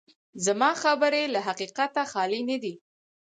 [0.45, 2.73] زما خبرې له حقیقته خالي نه دي.